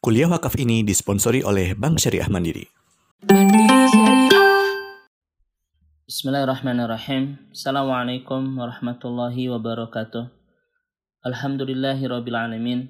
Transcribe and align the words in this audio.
Kuliah 0.00 0.32
wakaf 0.32 0.56
ini 0.56 0.80
disponsori 0.80 1.44
oleh 1.44 1.76
Bank 1.76 2.00
Syariah 2.00 2.24
Mandiri. 2.32 2.64
Bismillahirrahmanirrahim. 6.08 7.52
Assalamualaikum 7.52 8.56
warahmatullahi 8.56 9.52
wabarakatuh. 9.52 10.24
Alhamdulillahi 11.20 12.00
rabbil 12.08 12.32
alamin. 12.32 12.88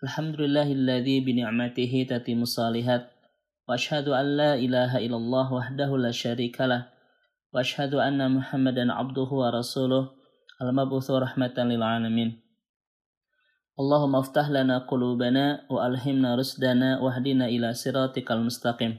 Alhamdulillahilladzi 0.00 1.20
bi 1.20 1.36
ni'matihi 1.36 2.08
tatimmu 2.08 2.48
salihat. 2.48 3.12
Wa 3.68 3.76
asyhadu 3.76 4.16
an 4.16 4.40
la 4.40 4.56
ilaha 4.56 5.04
illallah 5.04 5.52
wahdahu 5.52 6.00
la 6.00 6.16
syarikalah. 6.16 6.88
Wa 7.52 7.60
asyhadu 7.60 8.00
anna 8.00 8.32
Muhammadan 8.32 8.88
abduhu 8.88 9.44
wa 9.44 9.52
rasuluh 9.52 10.16
al-mab'utsu 10.64 11.12
rahmatan 11.12 11.76
lil 11.76 11.84
alamin. 11.84 12.40
Allahumma 13.78 14.26
aftah 14.26 14.50
lana 14.50 14.90
qulubana 14.90 15.62
wa 15.70 15.86
alhimna 15.86 16.34
rusdana 16.34 16.98
wahdina 16.98 17.46
ila 17.46 17.70
siratikal 17.70 18.42
mustaqim. 18.42 18.98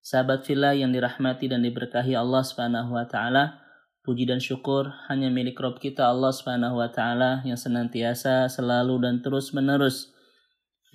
Sahabat 0.00 0.48
fillah 0.48 0.72
yang 0.72 0.96
dirahmati 0.96 1.52
dan 1.52 1.60
diberkahi 1.60 2.16
Allah 2.16 2.40
Subhanahu 2.40 2.96
wa 2.96 3.04
taala, 3.04 3.60
puji 4.00 4.24
dan 4.24 4.40
syukur 4.40 4.88
hanya 5.12 5.28
milik 5.28 5.60
Rob 5.60 5.76
kita 5.76 6.08
Allah 6.08 6.32
Subhanahu 6.32 6.80
wa 6.80 6.88
taala 6.88 7.44
yang 7.44 7.60
senantiasa 7.60 8.48
selalu 8.48 8.96
dan 9.04 9.20
terus-menerus 9.20 10.08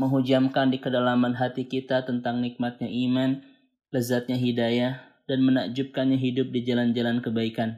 menghujamkan 0.02 0.74
di 0.74 0.82
kedalaman 0.82 1.38
hati 1.38 1.70
kita 1.70 2.02
tentang 2.02 2.42
nikmatnya 2.42 2.90
iman, 2.90 3.46
lezatnya 3.94 4.42
hidayah, 4.42 5.06
dan 5.30 5.46
menakjubkannya 5.46 6.18
hidup 6.18 6.50
di 6.50 6.66
jalan-jalan 6.66 7.22
kebaikan. 7.22 7.78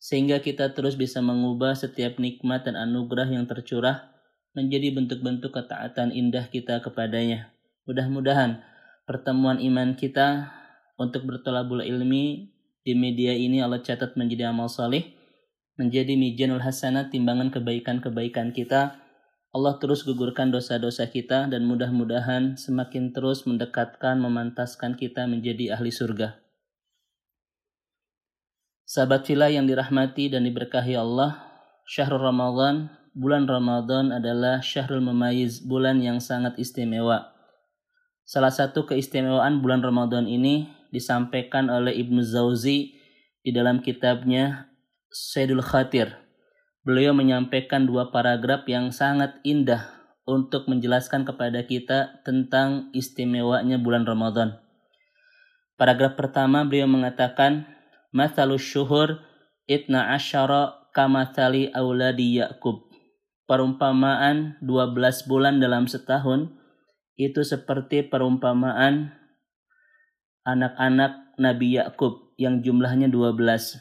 Sehingga 0.00 0.40
kita 0.40 0.72
terus 0.72 0.96
bisa 0.96 1.20
mengubah 1.20 1.76
setiap 1.76 2.16
nikmat 2.16 2.64
dan 2.64 2.80
anugerah 2.80 3.28
yang 3.28 3.44
tercurah 3.44 4.16
menjadi 4.58 4.90
bentuk-bentuk 4.90 5.54
ketaatan 5.54 6.10
indah 6.10 6.50
kita 6.50 6.82
kepadanya. 6.82 7.54
Mudah-mudahan 7.86 8.58
pertemuan 9.06 9.62
iman 9.62 9.94
kita 9.94 10.50
untuk 10.98 11.30
bertolabul 11.30 11.86
ilmi 11.86 12.50
di 12.82 12.98
media 12.98 13.30
ini 13.30 13.62
Allah 13.62 13.78
catat 13.78 14.18
menjadi 14.18 14.50
amal 14.50 14.66
saleh, 14.66 15.14
menjadi 15.78 16.18
mijanul 16.18 16.58
hasanat 16.58 17.14
timbangan 17.14 17.54
kebaikan-kebaikan 17.54 18.50
kita. 18.50 18.98
Allah 19.54 19.78
terus 19.80 20.02
gugurkan 20.04 20.50
dosa-dosa 20.50 21.06
kita 21.08 21.46
dan 21.48 21.64
mudah-mudahan 21.64 22.58
semakin 22.58 23.14
terus 23.14 23.46
mendekatkan 23.46 24.18
memantaskan 24.18 24.98
kita 24.98 25.24
menjadi 25.24 25.78
ahli 25.78 25.88
surga. 25.94 26.36
Sahabat 28.84 29.24
filah 29.24 29.48
yang 29.48 29.64
dirahmati 29.64 30.32
dan 30.32 30.44
diberkahi 30.44 30.96
Allah, 30.96 31.44
Syahrul 31.88 32.24
Ramadan 32.24 32.97
bulan 33.18 33.50
Ramadan 33.50 34.14
adalah 34.14 34.62
syahrul 34.62 35.02
memayiz, 35.02 35.58
bulan 35.58 35.98
yang 35.98 36.22
sangat 36.22 36.54
istimewa. 36.54 37.34
Salah 38.22 38.54
satu 38.54 38.86
keistimewaan 38.86 39.58
bulan 39.58 39.82
Ramadan 39.82 40.30
ini 40.30 40.70
disampaikan 40.94 41.66
oleh 41.66 41.98
Ibnu 41.98 42.22
Zauzi 42.22 42.94
di 43.42 43.50
dalam 43.50 43.82
kitabnya 43.82 44.70
Sayyidul 45.10 45.66
Khatir. 45.66 46.14
Beliau 46.86 47.10
menyampaikan 47.10 47.90
dua 47.90 48.14
paragraf 48.14 48.62
yang 48.70 48.94
sangat 48.94 49.42
indah 49.42 49.90
untuk 50.22 50.70
menjelaskan 50.70 51.26
kepada 51.26 51.66
kita 51.66 52.22
tentang 52.22 52.94
istimewanya 52.94 53.82
bulan 53.82 54.06
Ramadan. 54.06 54.62
Paragraf 55.74 56.14
pertama 56.14 56.62
beliau 56.62 56.86
mengatakan, 56.86 57.66
Mathalus 58.14 58.62
syuhur 58.62 59.18
itna 59.66 60.14
asyara 60.14 60.86
kamathali 60.94 61.72
auladi 61.74 62.40
Ya'qub 62.40 62.87
perumpamaan 63.48 64.60
12 64.60 65.24
bulan 65.24 65.56
dalam 65.56 65.88
setahun 65.88 66.52
itu 67.16 67.40
seperti 67.40 68.04
perumpamaan 68.04 69.16
anak-anak 70.44 71.34
Nabi 71.40 71.80
Yakub 71.80 72.36
yang 72.36 72.60
jumlahnya 72.60 73.08
12. 73.08 73.80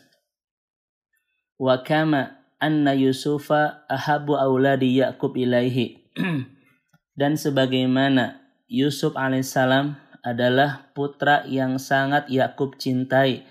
Wa 1.60 1.84
kama 1.84 2.38
anna 2.58 2.96
Yusufa 2.96 3.86
ahabu 3.92 4.40
auladi 4.40 5.04
Yakub 5.04 5.36
ilaihi. 5.36 6.10
Dan 7.20 7.36
sebagaimana 7.36 8.42
Yusuf 8.72 9.20
alaihissalam 9.20 10.00
adalah 10.22 10.90
putra 10.94 11.44
yang 11.50 11.82
sangat 11.82 12.30
Yakub 12.30 12.78
cintai 12.78 13.44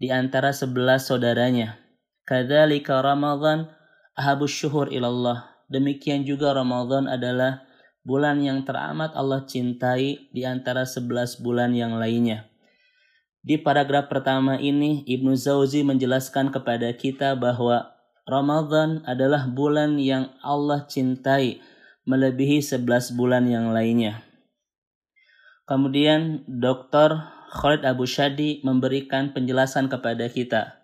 di 0.00 0.08
antara 0.08 0.56
sebelas 0.56 1.08
saudaranya. 1.08 1.76
Kadzalika 2.24 3.04
Ramadan 3.04 3.68
ahabu 4.16 4.48
syuhur 4.48 4.88
ilallah 4.88 5.59
Demikian 5.70 6.26
juga 6.26 6.50
Ramadan 6.50 7.06
adalah 7.06 7.62
bulan 8.02 8.42
yang 8.42 8.66
teramat 8.66 9.14
Allah 9.14 9.46
cintai 9.46 10.26
di 10.34 10.42
antara 10.42 10.82
sebelas 10.82 11.38
bulan 11.38 11.70
yang 11.70 11.94
lainnya. 11.94 12.50
Di 13.40 13.56
paragraf 13.56 14.10
pertama 14.10 14.58
ini, 14.58 15.06
Ibnu 15.06 15.32
Zauzi 15.38 15.86
menjelaskan 15.86 16.50
kepada 16.50 16.90
kita 16.92 17.38
bahwa 17.38 17.94
Ramadan 18.26 19.00
adalah 19.06 19.48
bulan 19.48 19.96
yang 19.96 20.34
Allah 20.42 20.84
cintai 20.84 21.62
melebihi 22.04 22.60
sebelas 22.60 23.14
bulan 23.14 23.46
yang 23.46 23.70
lainnya. 23.70 24.26
Kemudian 25.70 26.42
Dr. 26.50 27.30
Khalid 27.54 27.86
Abu 27.86 28.10
Shadi 28.10 28.58
memberikan 28.66 29.30
penjelasan 29.30 29.86
kepada 29.86 30.26
kita 30.26 30.79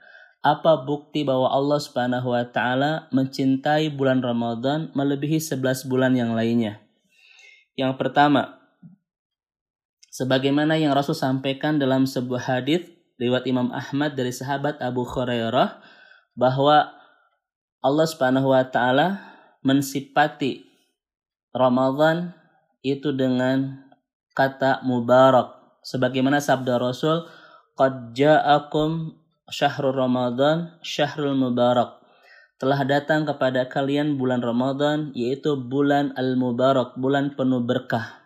apa 0.47 0.87
bukti 0.87 1.27
bahwa 1.27 1.51
Allah 1.51 1.83
Subhanahu 1.83 2.31
wa 2.31 2.47
taala 2.47 3.11
mencintai 3.11 3.91
bulan 3.91 4.23
Ramadan 4.23 4.95
melebihi 4.95 5.43
11 5.43 5.91
bulan 5.91 6.15
yang 6.15 6.39
lainnya? 6.39 6.87
Yang 7.75 7.99
pertama, 7.99 8.63
sebagaimana 10.15 10.79
yang 10.79 10.95
Rasul 10.95 11.19
sampaikan 11.19 11.83
dalam 11.83 12.07
sebuah 12.07 12.47
hadis 12.47 12.87
riwayat 13.19 13.43
Imam 13.51 13.75
Ahmad 13.75 14.15
dari 14.15 14.31
sahabat 14.31 14.79
Abu 14.79 15.03
Hurairah 15.03 15.83
bahwa 16.39 16.95
Allah 17.83 18.07
Subhanahu 18.07 18.55
wa 18.55 18.63
taala 18.71 19.19
mensifati 19.67 20.63
Ramadan 21.51 22.31
itu 22.87 23.11
dengan 23.11 23.83
kata 24.31 24.87
mubarak 24.87 25.83
sebagaimana 25.83 26.39
sabda 26.39 26.79
Rasul 26.79 27.27
qad 27.75 28.15
ja'akum 28.15 29.26
syahrul 29.47 29.95
Ramadan, 29.95 30.79
syahrul 30.83 31.39
Mubarak. 31.39 32.03
Telah 32.57 32.89
datang 32.89 33.29
kepada 33.29 33.69
kalian 33.69 34.17
bulan 34.17 34.41
Ramadan, 34.41 35.13
yaitu 35.13 35.55
bulan 35.61 36.17
Al-Mubarak, 36.17 36.97
bulan 36.97 37.37
penuh 37.37 37.61
berkah. 37.61 38.25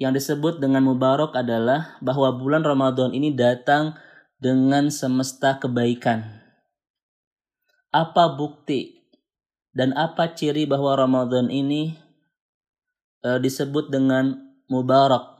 Yang 0.00 0.24
disebut 0.24 0.64
dengan 0.64 0.88
Mubarak 0.88 1.36
adalah 1.36 2.00
bahwa 2.00 2.32
bulan 2.32 2.64
Ramadan 2.64 3.12
ini 3.12 3.36
datang 3.36 3.92
dengan 4.40 4.88
semesta 4.88 5.60
kebaikan. 5.60 6.40
Apa 7.92 8.32
bukti 8.32 9.04
dan 9.76 9.92
apa 9.92 10.32
ciri 10.32 10.64
bahwa 10.64 10.96
Ramadan 10.96 11.52
ini 11.52 12.00
e, 13.20 13.28
disebut 13.36 13.92
dengan 13.92 14.32
Mubarak? 14.72 15.39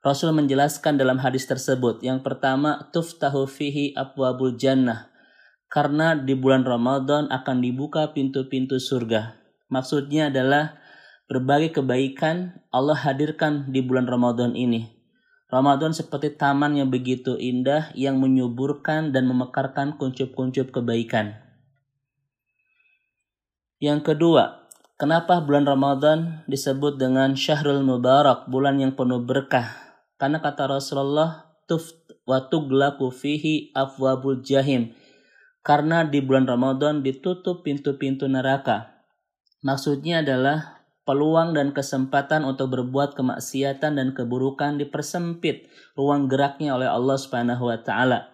Rasul 0.00 0.32
menjelaskan 0.32 0.96
dalam 0.96 1.20
hadis 1.20 1.44
tersebut. 1.44 2.00
Yang 2.00 2.24
pertama, 2.24 2.88
tuftahu 2.88 3.44
fihi 3.44 3.92
abwabul 3.92 4.56
jannah. 4.56 5.12
Karena 5.68 6.16
di 6.16 6.32
bulan 6.32 6.64
Ramadan 6.64 7.28
akan 7.28 7.60
dibuka 7.60 8.08
pintu-pintu 8.16 8.80
surga. 8.80 9.36
Maksudnya 9.68 10.32
adalah 10.32 10.80
berbagai 11.28 11.78
kebaikan 11.78 12.64
Allah 12.72 12.96
hadirkan 12.96 13.68
di 13.68 13.84
bulan 13.84 14.08
Ramadan 14.08 14.56
ini. 14.56 14.88
Ramadan 15.52 15.92
seperti 15.92 16.32
taman 16.32 16.80
yang 16.80 16.88
begitu 16.88 17.36
indah 17.36 17.92
yang 17.92 18.16
menyuburkan 18.16 19.12
dan 19.12 19.28
memekarkan 19.28 20.00
kuncup-kuncup 20.00 20.72
kebaikan. 20.72 21.36
Yang 23.84 24.14
kedua, 24.14 24.64
kenapa 24.96 25.44
bulan 25.44 25.68
Ramadan 25.68 26.40
disebut 26.48 26.96
dengan 26.96 27.36
Syahrul 27.36 27.84
Mubarak, 27.84 28.48
bulan 28.48 28.80
yang 28.80 28.96
penuh 28.96 29.20
berkah? 29.20 29.89
Karena 30.20 30.44
kata 30.44 30.68
Rasulullah, 30.68 31.48
tuf 31.64 31.96
wa 32.28 32.44
tuglaku 32.44 33.08
fihi 33.08 33.72
afwabul 33.72 34.44
jahim. 34.44 34.92
Karena 35.64 36.04
di 36.04 36.20
bulan 36.20 36.44
Ramadan 36.44 37.00
ditutup 37.00 37.64
pintu-pintu 37.64 38.28
neraka. 38.28 39.00
Maksudnya 39.64 40.20
adalah 40.20 40.80
peluang 41.08 41.56
dan 41.56 41.72
kesempatan 41.72 42.44
untuk 42.44 42.76
berbuat 42.76 43.16
kemaksiatan 43.16 43.96
dan 43.96 44.12
keburukan 44.12 44.76
dipersempit 44.76 45.72
ruang 45.96 46.28
geraknya 46.28 46.76
oleh 46.76 46.88
Allah 46.88 47.16
Subhanahu 47.16 47.72
wa 47.72 47.80
taala. 47.80 48.28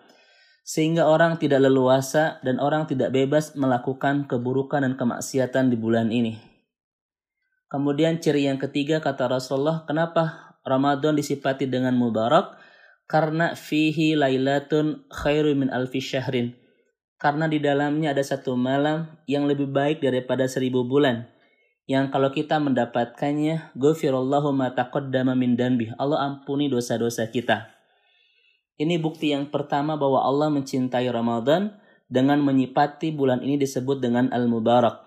Sehingga 0.67 1.07
orang 1.07 1.39
tidak 1.39 1.63
leluasa 1.63 2.43
dan 2.43 2.59
orang 2.59 2.91
tidak 2.91 3.15
bebas 3.15 3.55
melakukan 3.55 4.27
keburukan 4.27 4.83
dan 4.83 4.99
kemaksiatan 4.99 5.71
di 5.71 5.79
bulan 5.79 6.11
ini. 6.11 6.39
Kemudian 7.67 8.23
ciri 8.23 8.47
yang 8.47 8.59
ketiga 8.63 9.03
kata 9.03 9.27
Rasulullah, 9.31 9.83
kenapa 9.87 10.46
Ramadan 10.67 11.15
disifati 11.15 11.71
dengan 11.71 11.95
mubarak 11.95 12.59
karena 13.07 13.55
fihi 13.55 14.19
lailatun 14.19 15.07
khairu 15.15 15.55
min 15.55 15.71
alfi 15.71 16.03
syahrin. 16.03 16.59
Karena 17.17 17.49
di 17.49 17.63
dalamnya 17.63 18.13
ada 18.13 18.21
satu 18.21 18.59
malam 18.59 19.09
yang 19.25 19.49
lebih 19.49 19.71
baik 19.71 20.05
daripada 20.05 20.45
seribu 20.51 20.85
bulan. 20.85 21.31
yang 21.87 22.11
kalau 22.11 22.35
kita 22.35 22.59
mendapatkannya, 22.59 23.71
ghafirallahu 23.79 24.51
ma 24.51 24.75
taqaddama 24.75 25.39
min 25.39 25.55
danbih. 25.55 25.95
Allah 26.03 26.27
ampuni 26.27 26.67
dosa-dosa 26.67 27.31
kita. 27.31 27.71
Ini 28.75 28.99
bukti 28.99 29.31
yang 29.31 29.55
pertama 29.55 29.95
bahwa 29.95 30.27
Allah 30.27 30.51
mencintai 30.51 31.07
Ramadan 31.07 31.79
dengan 32.11 32.43
menyipati 32.43 33.15
bulan 33.15 33.39
ini 33.39 33.55
disebut 33.55 34.03
dengan 34.03 34.35
Al-Mubarak. 34.35 35.06